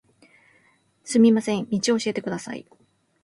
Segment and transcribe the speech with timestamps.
[1.03, 2.65] すみません、道を教えてください